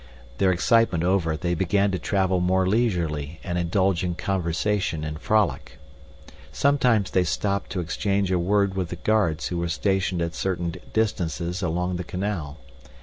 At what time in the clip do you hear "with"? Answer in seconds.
8.75-8.89